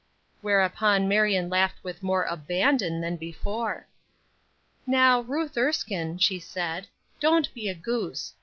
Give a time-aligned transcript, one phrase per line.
[0.41, 3.85] Whereupon Marion laughed with more abandon than before.
[4.87, 6.87] "Now, Ruth Erskine," she said,
[7.19, 8.33] "don't be a goose.